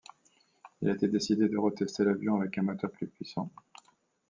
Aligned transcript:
Il 0.81 0.89
a 0.89 0.93
été 0.93 1.07
décidé 1.07 1.47
de 1.47 1.59
re-tester 1.59 2.03
l'avion 2.03 2.37
avec 2.41 2.57
un 2.57 2.63
moteur 2.63 2.89
plus 2.91 3.05
puissant. 3.05 3.51